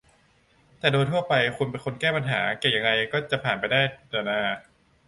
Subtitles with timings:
[0.79, 3.81] แต่โดยทั่วไปคุณเป็นคนแก้ปัญหาเก่งยังไงก็จะผ่านด่านไปได้
[4.13, 4.39] ล่ะน่า